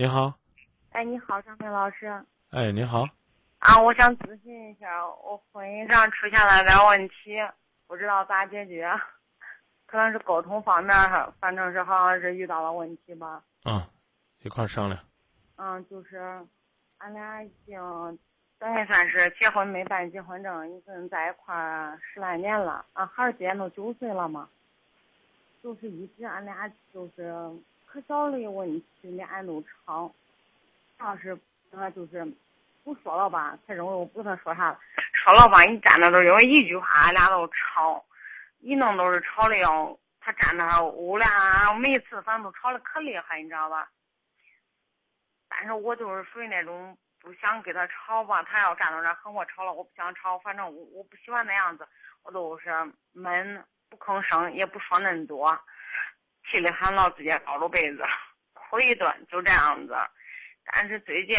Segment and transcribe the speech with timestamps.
[0.00, 0.32] 你好，
[0.92, 2.06] 哎，你好，张明老师。
[2.52, 3.06] 哎，你好，
[3.58, 7.36] 啊，我想咨询一下，我婚姻上出现了点问题，
[7.86, 8.90] 不知道咋解决，
[9.84, 10.96] 可能是沟通方面，
[11.38, 13.42] 反正是好像是遇到了问题吧。
[13.66, 13.78] 嗯，
[14.42, 14.98] 一块儿商量。
[15.56, 16.18] 嗯，就是
[16.96, 17.78] 俺俩已经
[18.58, 22.86] 等于算是结婚没办结婚证，已经在一块儿十来年了。
[22.94, 24.48] 俺孩儿今年都九岁了嘛，
[25.62, 27.34] 就是一直俺俩就是
[27.92, 30.14] 可小的问题，俩人都吵。
[31.00, 31.36] 要是
[31.72, 32.24] 他就是
[32.84, 34.78] 不说了吧，他认为我不跟他说啥了；
[35.12, 38.04] 说了吧，一站那都因为一句话，俺俩都吵，
[38.60, 43.90] 一弄都是吵的要他站那，我俩每次反正都吵的可厉害，你知道吧？
[45.48, 51.84] 但是我就是属于那种不想跟他吵吧，他要站到那和我吵了，我不想吵，反正我我不喜欢那样子，
[52.22, 52.70] 我都是
[53.12, 55.58] 闷不吭声，也不说恁多，
[56.44, 58.04] 气里喊老自己抱着被子
[58.52, 59.94] 哭一顿，就这样子。
[60.72, 61.36] 但是最近，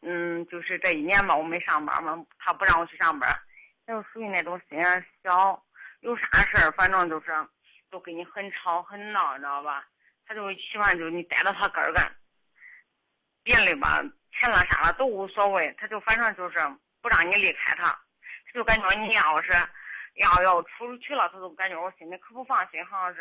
[0.00, 3.30] 嗯，就是这一年吧，我没上班嘛，他不让我去上班，
[3.86, 5.62] 他就属于那种心眼小，
[6.00, 7.30] 有啥事儿反正就是
[7.90, 9.84] 都跟你很吵很闹，你知道吧？
[10.24, 12.10] 他就喜欢就是你逮到他根儿干，
[13.42, 16.58] 别的吧钱了啥了都无所谓，他就反正就是
[17.02, 19.52] 不让你离开他，他就感觉你要是
[20.14, 23.20] 要要出去了，他都感觉我心里可不放心，好像是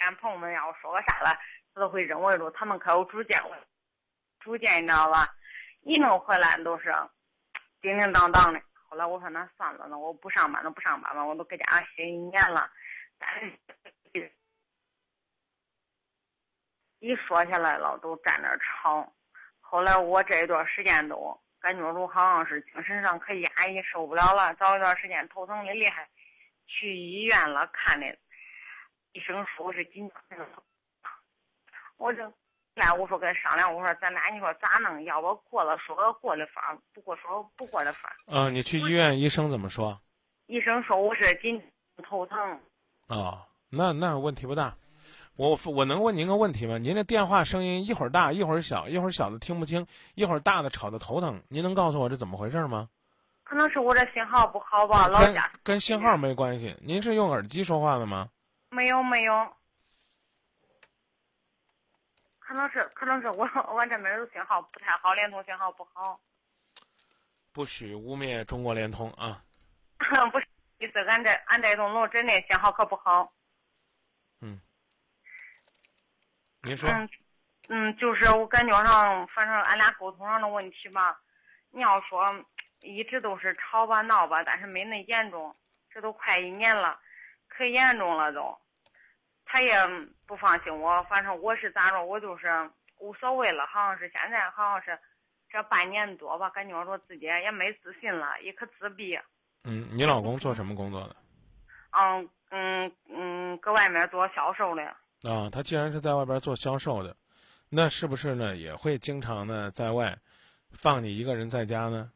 [0.00, 1.38] 俺朋友们要说个啥了，
[1.74, 3.66] 他都会认为着他们可有主见了。
[4.40, 5.28] 主见你知道吧，
[5.82, 6.92] 一弄回来都是
[7.80, 8.60] 叮叮当当的。
[8.88, 12.70] 后来我说那算了，那我不上班，那不上班了，我都搁家歇一年了。
[16.98, 19.12] 一说下来了，都站那吵。
[19.60, 24.54] 后来我这一段时间都感觉着好像是精神上可压抑，受不了了。
[24.54, 26.08] 早一段时间头疼的厉害，
[26.66, 28.06] 去医院了看的，
[29.12, 30.46] 医生说我是紧张症。
[31.96, 32.32] 我这。
[32.74, 35.04] 来，我说跟商量，我说咱俩你说咋弄？
[35.04, 38.16] 要不过了说个过的法，不过说不过的法。
[38.24, 40.00] 嗯，你去医院，医生怎么说？
[40.46, 41.62] 医生说我是紧
[42.02, 42.38] 头疼。
[43.08, 44.74] 啊，那那问题不大。
[45.36, 46.78] 我我能问您个问题吗？
[46.78, 51.42] 您这电话声音一会儿大一会儿小，一会儿小的听不清，一会儿大的吵得头疼。
[51.48, 52.88] 您能告诉我这怎么回事吗？
[53.44, 55.52] 可能是我这信号不好吧，老家。
[55.62, 56.74] 跟信号没关系。
[56.80, 58.30] 您是用耳机说话的吗？
[58.72, 59.54] 没有没有。
[62.38, 66.18] 可能是，可能是我我这边的信号不太好，联通信号不好。
[67.52, 69.44] 不许污蔑中国联通啊！
[70.32, 73.32] 不是意思，俺这俺这栋楼真的信号可不好。
[74.40, 74.60] 嗯。
[76.62, 76.88] 您说。
[76.88, 77.08] 嗯
[77.68, 81.20] 嗯，就是我感觉上，反正俺俩沟通上的问题吧。
[81.70, 82.44] 你要说
[82.80, 85.54] 一直都是吵吧闹吧，但是没那严重。
[85.88, 87.00] 这都快一年了，
[87.56, 88.56] 可严重了都。
[89.44, 89.76] 他也
[90.26, 92.48] 不放心我，反正我是咋着，我就是
[92.98, 93.66] 无所谓了。
[93.66, 94.98] 好像是现在，好像是
[95.50, 99.18] 这半年多吧，感觉说自己也没自信了，也可自闭。
[99.64, 101.16] 嗯，你老公做什么工作的？
[101.90, 104.82] 嗯嗯嗯，搁外面做销售的。
[105.28, 107.14] 啊，他既然是在外边做销售的，
[107.68, 110.16] 那是不是呢也会经常呢在外
[110.72, 112.10] 放你一个人在家呢？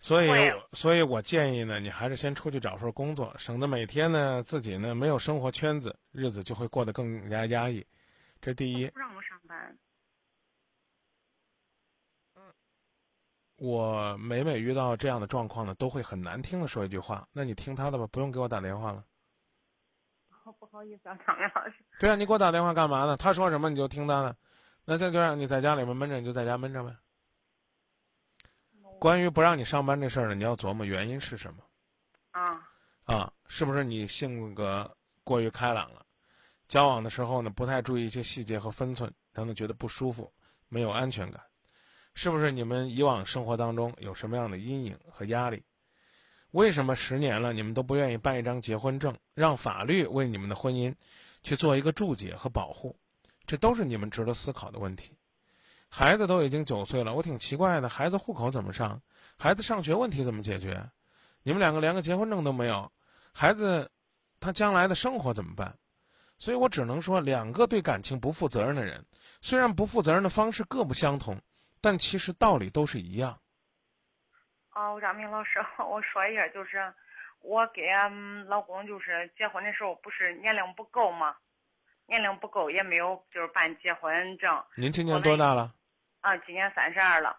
[0.00, 0.28] 所以，
[0.72, 7.84] 所以我建议呢，你还是先出去找份工作，省得每天呢自己呢没有生活圈子，日子就会过得更加压抑。
[8.40, 8.86] 这第一。
[8.90, 9.76] 不让我上班。
[13.56, 19.04] 我每每遇到这样的状况呢，都会很难听的说一句话：“那你听他的吧，不用给我打电话了。
[20.60, 21.74] ”不好意思啊，张明老师。
[21.98, 23.16] 对啊，你给我打电话干嘛呢？
[23.16, 24.36] 他说什么你就听他的，
[24.84, 26.96] 那这就让你在家里面闷着，你就在家闷着呗。
[28.98, 31.62] 关于不让你上班这事儿呢，你要琢磨原因是什么。
[32.32, 32.68] 啊
[33.04, 36.04] 啊，是不是你性格过于开朗了？
[36.66, 40.32] 交往的时候呢，不太注意一些细节和分寸，让他觉得不舒服，
[40.68, 41.42] 没有安全感。
[42.14, 45.64] 是不是你们以往生活当中有什么样的阴影和压力？
[46.50, 50.94] 为什么十年了你们都不愿意办一张结婚证，让法律为你们的婚姻
[51.42, 52.98] 去做一个注解和保护？
[53.46, 55.17] 这都是你们值得思考的问题。
[55.90, 59.00] 孩子都已经九岁了，我挺奇怪的，孩子户口怎么上？
[59.38, 60.90] 孩子上学问题怎么解决？
[61.42, 62.90] 你们两个连个结婚证都没有，
[63.32, 63.90] 孩子
[64.38, 65.76] 他将来的生活怎么办？
[66.36, 69.04] 所以我只能说，两个对感情不负责任的人，
[69.40, 71.40] 虽然不负责任的方式各不相同，
[71.80, 73.36] 但其实道理都是一样。
[74.74, 76.92] 哦，张明老师，我说一下，就是
[77.40, 81.34] 我给俺老公就是结婚的时候，不是年龄不够吗？
[82.06, 84.64] 年龄不够，也没有就是办结婚证。
[84.76, 85.74] 您今年多大了？
[86.28, 87.34] 啊，今年三十二了。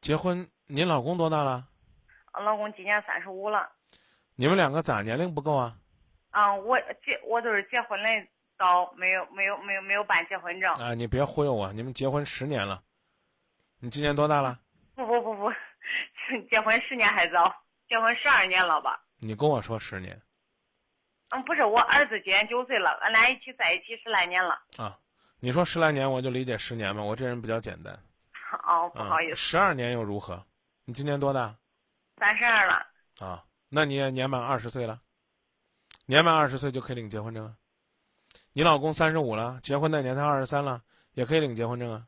[0.00, 1.64] 结婚，您老公多大了？
[2.32, 3.70] 我老公今年三十五了。
[4.34, 5.76] 你们两个咋年龄不够啊？
[6.32, 8.08] 啊，我结我都是结婚的，
[8.58, 10.74] 早，没有没有没有没有办结婚证。
[10.74, 12.82] 啊，你别忽悠我，你们结婚十年了，
[13.78, 14.58] 你今年多大了？
[14.96, 15.52] 不不不不，
[16.50, 17.44] 结婚十年还早，
[17.88, 19.00] 结婚十二年了吧？
[19.20, 20.20] 你跟我说十年
[21.30, 24.60] 嗯，不是，我儿子今年九岁了，俺俩一起在一起十来年了。
[24.78, 24.98] 啊？
[25.44, 27.02] 你说十来年，我就理解十年嘛。
[27.02, 27.92] 我这人比较简单。
[28.64, 30.40] 哦，不好意思，十二年又如何？
[30.84, 31.52] 你今年多大？
[32.16, 32.86] 三十二了。
[33.18, 35.00] 啊，那你也年满二十岁了，
[36.06, 37.56] 年满二十岁就可以领结婚证啊。
[38.52, 40.80] 你老公三十五了，结婚那年才二十三了，
[41.14, 42.06] 也可以领结婚证啊。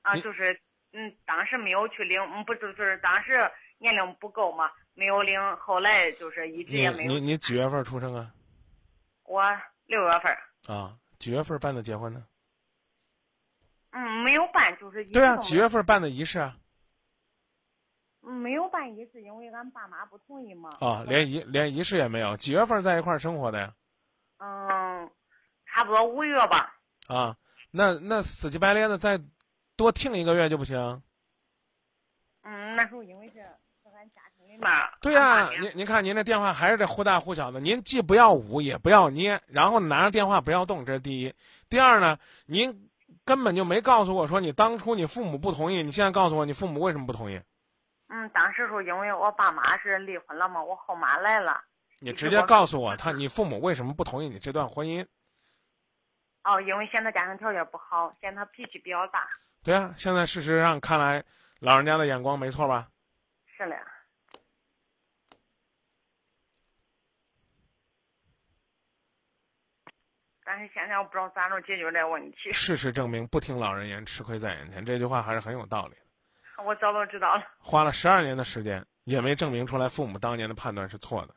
[0.00, 0.58] 啊，就是
[0.94, 3.32] 嗯，当时没有去领，嗯，不就就是当时
[3.76, 7.12] 年龄不够嘛，没有领，后来就是一直也没有。
[7.12, 8.32] 你你几月份出生啊？
[9.24, 9.42] 我
[9.84, 12.24] 六月份儿，啊，几月份办的结婚呢？
[13.96, 16.54] 嗯，没有办，就是对啊，几月份办的仪式啊？
[18.28, 20.68] 嗯没有办仪式，因为俺爸妈不同意嘛。
[20.80, 22.36] 啊，连仪连仪式也没有。
[22.36, 23.72] 几月份在一块儿生活的呀？
[24.38, 25.10] 嗯，
[25.64, 26.76] 差不多五月吧。
[27.06, 27.36] 啊，
[27.70, 29.18] 那那死乞白咧的再
[29.76, 31.02] 多听一个月就不行？
[32.42, 34.70] 嗯，那时候因为是是俺家庭里面。
[35.00, 41.32] 对呀、俺爸您您看您这电话还是这忽大忽小的，您既不要捂也不要捏，然后拿着电话不要动，这是第一。
[41.68, 42.85] 第二呢，您
[43.26, 47.38] 根本就没告诉我说你当初你父母不同意，你现在告诉我你父母为什么不同意？
[48.08, 51.60] 嗯，当时时候因为我爸妈是离婚了嘛，我后妈来了。
[51.98, 55.04] 你直接告诉我他你父母为什么不同意你这段婚姻？
[56.44, 59.28] 哦，因为现在家庭条件不好，现在他脾气比较大。
[59.64, 61.24] 对啊，现在事实上看来，
[61.58, 62.86] 老人家的眼光没错吧？
[63.56, 63.76] 是嘞。
[70.48, 76.00] 但是现在我不知道咋着解决这个问题，事实证明，不听老人言，吃亏在眼前，这句话还是很有道理的。
[76.62, 77.44] 我早都知道了。
[77.58, 81.34] 花了十二年的时间，也没证明出来父母当年的判断是错的。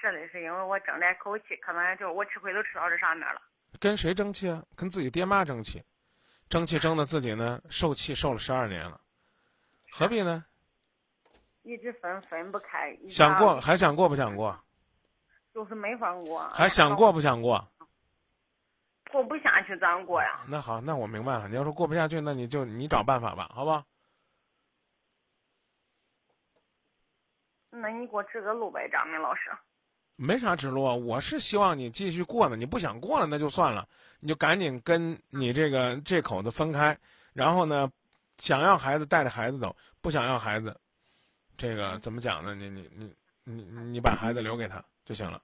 [0.00, 3.42] 是的，是因为我争这口气，可能就我吃亏都吃到这上面了。
[3.80, 4.62] 跟谁争气啊？
[4.76, 5.82] 跟自己爹妈争气，
[6.48, 9.00] 争气争的自己呢受气受了十二年了，
[9.90, 10.44] 何必呢？
[11.64, 14.56] 一直分分不开，想过还想过不想过？
[15.56, 17.66] 就是没法过，还想过不想过？
[19.10, 20.44] 过不下去，咋过呀？
[20.46, 21.48] 那好，那我明白了。
[21.48, 23.86] 你要说过不下去，那你就你找办法吧，好吧？
[27.70, 29.50] 那你给我指个路呗，张明老师。
[30.16, 32.54] 没啥指路啊，我是希望你继续过呢。
[32.54, 33.88] 你不想过了，那就算了，
[34.20, 36.94] 你就赶紧跟你这个这口子分开。
[37.32, 37.90] 然后呢，
[38.36, 40.78] 想要孩子带着孩子走，不想要孩子，
[41.56, 42.54] 这个怎么讲呢？
[42.54, 43.10] 你你你
[43.48, 45.40] 你你把孩子留给他就行了。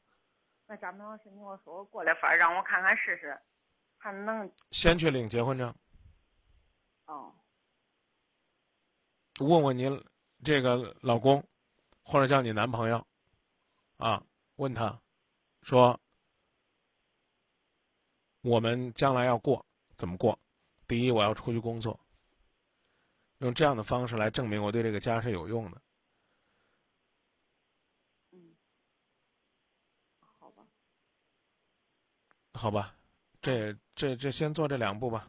[0.67, 3.41] 那张明老师，你给我说我过来法儿，让我看看试试，
[3.99, 5.73] 看能先去领结婚证，
[7.05, 7.33] 哦。
[9.39, 10.05] 问问您
[10.43, 11.47] 这个老公，
[12.03, 13.07] 或者叫你男朋友，
[13.99, 14.21] 啊，
[14.57, 15.01] 问他，
[15.63, 15.99] 说
[18.41, 19.65] 我们将来要过
[19.97, 20.37] 怎么过？
[20.89, 21.99] 第一，我要出去工作，
[23.39, 25.81] 用这样的方式来证明我对这个家是有用的。
[28.33, 28.55] 嗯，
[30.39, 30.67] 好吧。
[32.55, 32.95] 好吧，
[33.41, 35.29] 这这这先做这两步吧。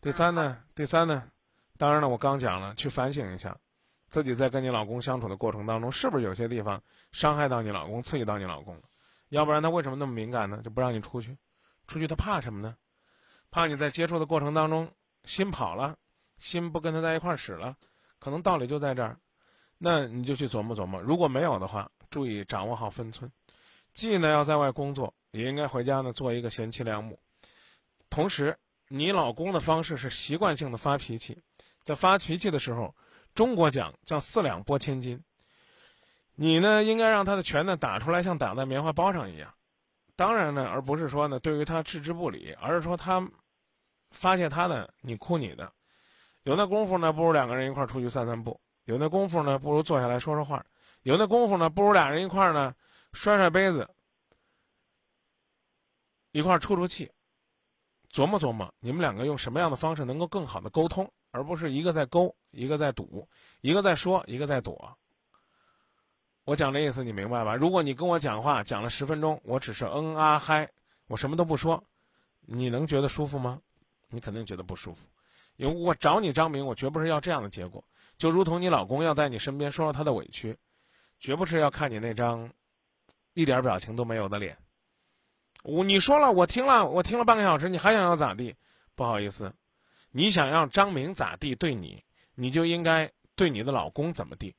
[0.00, 1.30] 第三呢，第三呢，
[1.78, 3.56] 当然了，我刚讲了，去反省一下，
[4.08, 8.82] 自己在跟你老公相处的过程当中，是不是有些地方伤害到你老公、刺激到你老公了？
[9.28, 10.60] 要不然他为什么那么敏感呢？
[10.62, 11.38] 就不让你出去，
[11.86, 12.76] 出去他怕什么呢？
[13.50, 14.90] 怕你在接触的过程当中
[15.24, 15.96] 心跑了，
[16.38, 17.76] 心不跟他在一块儿使了，
[18.18, 19.16] 可能道理就在这儿。
[19.78, 23.30] 那你就去琢磨琢磨，如果没有的话，注意掌握好分寸，
[23.92, 27.18] 既呢要在外工作，也应该回家呢做一个贤妻良母。
[28.08, 28.56] 同时，
[28.88, 31.36] 你老公的方式是习惯性的发脾气，
[31.82, 32.94] 在发脾气的时候，
[33.34, 35.22] 中国讲叫四两拨千斤。
[36.34, 39.52] 你呢，应该让他的拳呢打出来，像打在棉花包上一样。
[40.14, 43.26] 当然呢，而不是说呢对于他置之不理，而是说他
[44.10, 45.72] 发泄他的，你哭你的。
[46.42, 48.52] 有那功夫呢，不如两个人一块儿出去散散步；
[48.84, 50.58] 有那功夫呢，不如坐下来说说话；
[51.02, 52.74] 有那功夫呢，不如俩人一块儿呢
[53.12, 53.88] 摔摔杯子，
[56.32, 57.10] 一块儿出出气。
[58.10, 63.26] 琢磨琢磨，你们两个用什么样的方式能够更好的沟通，而不是一个在勾，一个在堵，
[63.62, 64.98] 一个在说，一个在躲。
[66.44, 67.54] 我讲这意思你明白吧？
[67.54, 70.68] 如果你跟我讲话讲了十分钟，我只是嗯啊嗨，
[71.06, 71.82] 我什么都不说，
[72.40, 73.60] 你能觉得舒服吗？
[74.08, 75.06] 你肯定觉得不舒服，
[75.56, 77.82] 因为我找你张明，我绝不是要这样的结果。
[78.18, 80.54] 就如同你老公要在你身边说说他的委屈，
[81.18, 82.50] 绝不是要看你那张
[83.32, 84.54] 一点表情都没有的脸。
[85.62, 88.54] 我你说了，我听了，我听了半个小时，你还想要咋地？
[88.94, 89.54] 不好意思，
[90.10, 92.02] 你想要张明咋地对你，
[92.34, 94.54] 你就应该对你的老公怎么地，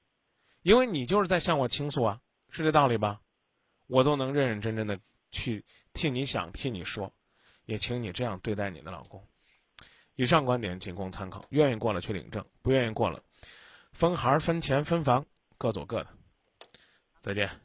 [0.62, 2.19] 因为你就是在向我倾诉啊，
[2.50, 3.19] 是这道理吧？
[3.88, 4.98] 我都能认认真真的
[5.31, 7.13] 去替你想，替你说，
[7.65, 9.22] 也请你这样对待你的老公。
[10.15, 13.22] 以上观点仅供参考，愿意过了去领证，不愿意过了，
[13.91, 15.25] 分孩儿、分钱、分房，
[15.57, 16.07] 各走各的。
[17.19, 17.62] 再见。